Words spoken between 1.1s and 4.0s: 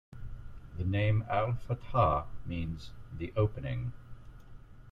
"Al-Fatiha" means "the Opening.